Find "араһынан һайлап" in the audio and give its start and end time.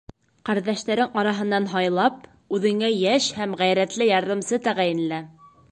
1.23-2.17